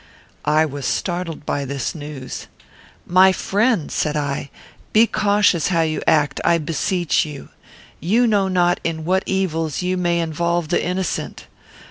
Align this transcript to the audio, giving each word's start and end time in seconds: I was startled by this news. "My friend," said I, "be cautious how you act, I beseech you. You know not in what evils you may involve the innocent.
I 0.49 0.65
was 0.65 0.87
startled 0.87 1.45
by 1.45 1.63
this 1.63 1.93
news. 1.93 2.47
"My 3.05 3.31
friend," 3.31 3.91
said 3.91 4.17
I, 4.17 4.49
"be 4.93 5.05
cautious 5.05 5.67
how 5.67 5.81
you 5.81 6.01
act, 6.07 6.41
I 6.43 6.57
beseech 6.57 7.23
you. 7.23 7.49
You 7.99 8.25
know 8.25 8.47
not 8.47 8.79
in 8.83 9.05
what 9.05 9.21
evils 9.27 9.83
you 9.83 9.97
may 9.97 10.19
involve 10.19 10.69
the 10.69 10.83
innocent. 10.83 11.45